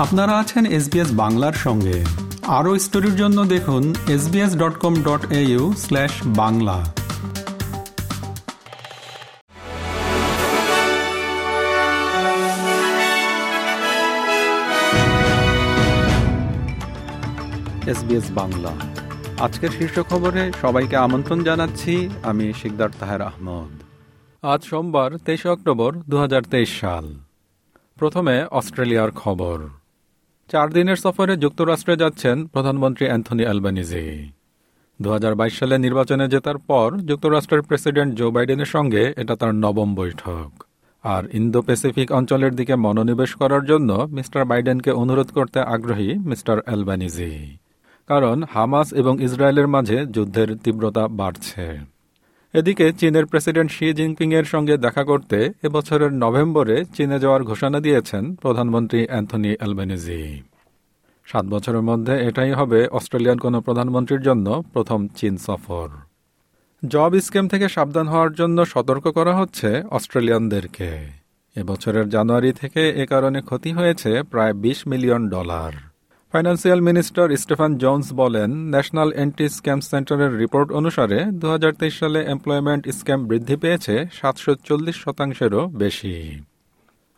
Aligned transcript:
আপনারা 0.00 0.38
আছেন 0.38 0.66
এসবিএস 0.66 1.08
বাংলার 1.12 1.52
সঙ্গে। 1.52 2.04
আরও 2.46 2.78
স্টোরির 2.78 3.16
জন্য 3.16 3.44
দেখুন 3.44 3.94
SBS 4.08 4.56
dot 4.56 4.78
com 4.78 4.94
dot 5.02 5.32
au 5.32 5.72
slash 5.76 6.10
Bangla. 6.26 6.92
SBS 17.86 18.30
Bangla. 18.30 18.72
আজকের 19.40 19.70
শীর্ষ 19.70 20.00
খবরে 20.00 20.52
সবাইকে 20.60 20.96
আমন্ত্রণ 20.96 21.44
জানাচ্ছি, 21.44 22.08
আমি 22.22 22.52
শিকদার 22.62 22.88
তাহের 23.00 23.22
আহমদ। 23.22 23.82
আজ 24.44 24.64
সোমবার 24.64 25.16
তেইশে 25.16 25.48
অক্টোবর 25.48 25.94
দু 26.08 26.18
হাজার 26.18 26.42
তেইশ 26.42 26.80
সাল। 26.80 27.14
প্রথমে 27.98 28.44
অস্ট্রেলিয়ার 28.44 29.10
খবর। 29.10 29.79
চার 30.50 30.68
দিনের 30.72 30.96
সফরে 30.96 31.36
যুক্তরাষ্ট্রে 31.36 31.94
যাচ্ছেন 31.96 32.46
প্রধানমন্ত্রী 32.46 33.06
অ্যান্থনি 33.06 33.44
অ্যালবানিজি 33.44 34.06
দু 35.00 35.08
হাজার 35.10 35.34
বাইশ 35.34 35.54
সালে 35.58 35.78
নির্বাচনে 35.78 36.28
জেতার 36.28 36.58
পর 36.58 36.88
যুক্তরাষ্ট্রের 37.00 37.62
প্রেসিডেন্ট 37.62 38.10
জো 38.14 38.30
বাইডেনের 38.30 38.66
সঙ্গে 38.66 39.02
এটা 39.16 39.36
তার 39.36 39.54
নবম 39.54 39.88
বৈঠক। 39.94 40.50
আর 41.04 41.22
ইন্দো 41.32 41.60
প্যাসিফিক 41.62 42.08
অঞ্চলের 42.12 42.52
দিকে 42.54 42.74
মনোনিবেশ 42.76 43.30
করার 43.34 43.62
জন্য 43.64 43.90
মিস্টার 44.10 44.44
বাইডেনকে 44.44 44.90
অনুরোধ 44.90 45.28
করতে 45.30 45.58
আগ্রহী 45.74 46.14
মিস্টার 46.30 46.56
অ্যালবানিজি 46.60 47.34
কারণ 48.08 48.36
হামাস 48.54 48.88
এবং 48.92 49.14
ইসরায়েলের 49.22 49.68
মাঝে 49.68 49.98
যুদ্ধের 50.06 50.48
তীব্রতা 50.56 51.04
বাড়ছে। 51.08 51.66
এদিকে 52.54 52.86
চীনের 52.92 53.26
প্রেসিডেন্ট 53.26 53.70
শি 53.70 53.86
জিনপিং 53.92 54.28
এর 54.34 54.44
সঙ্গে 54.44 54.74
দেখা 54.76 55.02
করতে 55.04 55.38
এবছরের 55.62 56.12
নভেম্বরে 56.12 56.76
চীনে 56.96 57.18
যাওয়ার 57.18 57.42
ঘোষণা 57.42 57.80
দিয়েছেন 57.80 58.34
প্রধানমন্ত্রী 58.34 59.00
অ্যান্থনি 59.06 59.52
অ্যালবেনিজি 59.56 60.22
সাত 61.32 61.44
বছরের 61.44 61.82
মধ্যে 61.82 62.14
এটাই 62.28 62.52
হবে 62.52 62.88
অস্ট্রেলিয়ান 62.88 63.38
কোনো 63.38 63.60
প্রধানমন্ত্রীর 63.60 64.22
জন্য 64.22 64.46
প্রথম 64.72 65.08
চীন 65.18 65.36
সফর। 65.36 65.88
জব 66.82 67.12
স্ক্যাম 67.20 67.48
থেকে 67.48 67.68
সাবধান 67.68 68.08
হওয়ার 68.08 68.32
জন্য 68.32 68.58
সতর্ক 68.66 69.04
করা 69.08 69.32
হচ্ছে 69.36 69.82
অস্ট্রেলিয়ানদেরকে। 69.90 70.90
এবছরের 71.56 72.08
জানুয়ারি 72.08 72.52
থেকে 72.52 72.82
এ 73.02 73.04
কারণে 73.06 73.40
ক্ষতি 73.40 73.70
হয়েছে 73.72 74.22
প্রায় 74.22 74.54
২০ 74.54 74.78
million 74.86 75.22
dollar. 75.28 75.72
Financial 76.34 76.80
minister 76.80 77.36
Stephen 77.36 77.72
Jones 77.78 78.06
বলেন, 78.12 78.50
ন্যাশনাল 78.72 79.10
এন্টি 79.12 79.46
স্ক্যাম 79.48 79.80
সেন্টারের 79.80 80.32
রিপোর্ট 80.38 80.68
অনুসারে 80.72 81.18
দুহাজার 81.40 81.72
তেইশ 81.72 81.94
সালে 81.98 82.20
এমপ্লয়মেন্ট 82.34 82.82
স্ক্যাম 82.98 83.20
বৃদ্ধি 83.26 83.56
পেয়েছে 83.56 83.94
সাতশো 84.12 84.52
চল্লিশ 84.68 84.96
শতাংশেরও 85.04 85.62
বেশি। 85.82 86.14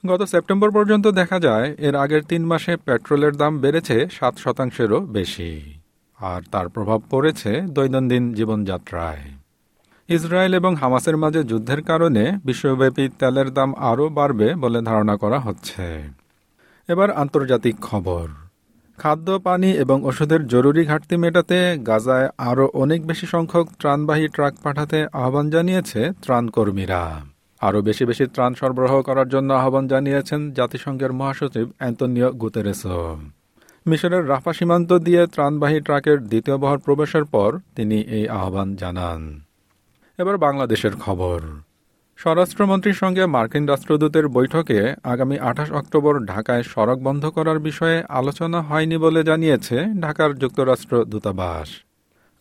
গত 0.06 0.22
সেপ্টেম্বর 0.22 0.70
পর্যন্ত 0.70 1.06
দেখা 1.08 1.38
যায়, 1.40 1.74
এর 1.78 1.94
আগের 1.94 2.22
তিন 2.22 2.42
মাসে 2.42 2.76
পেট্রোলের 2.76 3.36
দাম 3.36 3.58
বেড়েছে 3.58 4.06
সাত 4.10 4.34
শতাংশেরও 4.38 5.00
বেশি, 5.00 5.74
আর 6.20 6.40
তার 6.52 6.68
প্রভাব 6.68 7.00
পড়েছে 7.10 7.60
দৈনন্দিন 7.60 8.34
জীবনযাত্রায়। 8.34 9.22
ইসরায়েল 10.08 10.54
এবং 10.54 10.74
হামাসের 10.76 11.16
মাঝে 11.16 11.44
যুদ্ধের 11.44 11.82
কারণে 11.82 12.38
বিশ্বব্যাপী 12.44 13.08
তেলের 13.18 13.52
দাম 13.52 13.74
আরও 13.74 14.08
বাড়বে 14.08 14.54
বলে 14.54 14.82
ধারণা 14.82 15.16
করা 15.16 15.38
হচ্ছে। 15.40 16.10
এবার 16.88 17.10
আন্তর্জাতিক 17.10 17.76
খবর। 17.80 18.26
খাদ্য, 18.98 19.38
পানি 19.38 19.70
এবং 19.70 20.04
ওষুধের 20.04 20.46
জরুরি 20.46 20.84
ঘাটতি 20.84 21.16
মেটাতে 21.16 21.58
গাজায় 21.86 22.28
আরও 22.38 22.70
অনেক 22.74 23.06
বেশি 23.06 23.26
সংখ্যক 23.26 23.66
ত্রাণবাহী 23.78 24.28
ট্রাক 24.28 24.54
পাঠাতে 24.62 25.06
আহ্বান 25.12 25.50
জানিয়েছে 25.50 26.10
ত্রাণকর্মীরা। 26.22 27.31
আরও 27.62 27.78
বেশি 27.82 28.04
বেশি 28.04 28.24
ত্রাণ 28.26 28.54
সরবরাহ 28.54 28.94
করার 29.02 29.28
জন্য 29.28 29.52
আহ্বান 29.52 29.84
জানিয়েছেন 29.88 30.40
জাতিসংঘের 30.52 31.12
মহাসচিব 31.12 31.66
অ্যান্তনিও 31.78 32.28
গুতেরেসো 32.32 32.98
মিশরের 33.86 34.28
রাফা 34.28 34.52
সীমান্ত 34.52 34.90
দিয়ে 34.92 35.26
ত্রাণবাহী 35.26 35.80
ট্রাকের 35.80 36.18
দ্বিতীয় 36.24 36.56
বহর 36.56 36.78
প্রবেশের 36.78 37.24
পর 37.24 37.50
তিনি 37.76 37.98
এই 38.16 38.24
আহ্বান 38.28 38.68
জানান। 38.76 39.20
এবার 40.18 40.36
বাংলাদেশের 40.36 40.94
খবর। 40.96 41.40
স্বরাষ্ট্রমন্ত্রীর 42.18 42.94
সঙ্গে 42.94 43.22
মার্কিন 43.26 43.64
রাষ্ট্রদূতের 43.68 44.26
বৈঠকে 44.28 44.78
আগামী 45.04 45.36
আঠাশ 45.38 45.68
অক্টোবর 45.72 46.14
ঢাকায় 46.24 46.62
সড়ক 46.62 46.98
বন্ধ 46.98 47.24
করার 47.26 47.58
বিষয়ে 47.58 47.98
আলোচনা 48.08 48.58
হয়নি 48.62 48.96
বলে 48.96 49.20
জানিয়েছে 49.22 49.76
ঢাকার 50.00 50.30
যুক্তরাষ্ট্র 50.38 50.94
দূতাবাস। 51.04 51.68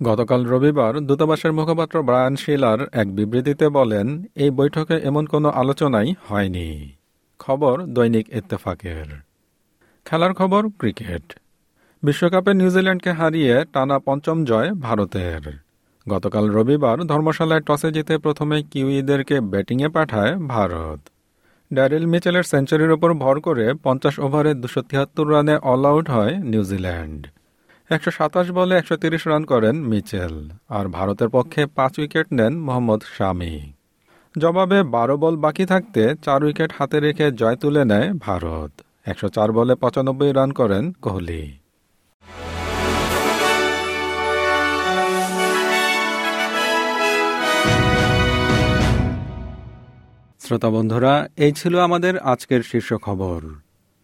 গতকাল 0.04 0.46
রবিবার 0.46 1.00
দূতাবাসের 1.00 1.54
মুখপাত্র 1.54 2.04
ব্রায়ান 2.04 2.36
শিলার 2.36 2.80
এক 2.92 3.16
বিবৃতিতে 3.16 3.70
বলেন, 3.70 4.26
এই 4.36 4.50
বৈঠকে 4.50 4.94
এমন 4.94 5.26
কোনো 5.26 5.50
আলোচনাই 5.50 6.14
হয়নি। 6.28 6.94
খবর 7.40 7.86
দৈনিক 7.86 8.36
ইত্তেফাকের। 8.36 9.06
খেলার 10.06 10.34
খবর, 10.34 10.70
ক্রিকেট। 10.70 11.40
বিশ্বকাপে 12.04 12.54
নিউজিল্যান্ডকে 12.54 13.12
হারিয়ে 13.12 13.66
টানা 13.74 14.00
পঞ্চম 14.00 14.46
জয় 14.46 14.72
ভারতের। 14.72 15.58
গতকাল 16.10 16.50
রবিবার 16.50 16.98
ধর্মশালায় 17.04 17.62
টসে 17.62 17.92
জিতে 17.92 18.18
প্রথমে 18.18 18.64
কিউইদেরকে 18.64 19.40
ব্যাটিংয়ে 19.40 19.90
পাঠায় 19.90 20.36
ভারত। 20.36 21.00
ড্যারিল 21.74 22.06
মিচেলের 22.06 22.44
সেঞ্চুরির 22.44 22.92
ওপর 22.92 23.14
ভর 23.14 23.40
করে 23.40 23.74
পঞ্চাশ 23.84 24.20
ওভারে 24.20 24.54
দুশো 24.54 24.82
তিয়াত্তর 24.82 25.32
রানে 25.32 25.56
অল 25.58 25.86
আউট 25.86 26.10
হয় 26.10 26.38
নিউজিল্যান্ড। 26.38 27.28
একশো 27.96 28.12
সাতাশ 28.18 28.48
বলে 28.58 28.74
একশো 28.78 28.96
তিরিশ 29.04 29.24
রান 29.32 29.44
করেন 29.52 29.76
মিচেল, 29.92 30.36
আর 30.78 30.86
ভারতের 30.98 31.30
পক্ষে 31.36 31.62
পাঁচ 31.78 31.94
উইকেট 32.00 32.28
নেন 32.38 32.54
মোহাম্মদ 32.66 33.02
শামি। 33.16 33.56
জবাবে 34.36 34.80
বারো 34.96 35.16
বল 35.24 35.36
বাকি 35.46 35.66
থাকতে 35.72 36.04
চার 36.26 36.42
উইকেট 36.46 36.72
হাতে 36.78 36.98
রেখে 37.06 37.26
জয় 37.40 37.58
তুলে 37.62 37.84
নেয় 37.92 38.08
ভারত। 38.26 38.72
একশো 39.12 39.28
চার 39.36 39.50
বলে 39.58 39.74
পঁচানব্বই 39.84 40.32
রান 40.38 40.50
করেন 40.60 40.84
কোহলি। 41.04 41.44
শ্রোতা 50.42 50.70
বন্ধুরা, 50.76 51.14
এই 51.46 51.52
ছিল 51.60 51.74
আমাদের 51.88 52.14
আজকের 52.34 52.62
শীর্ষ 52.70 52.90
খবর। 53.06 53.42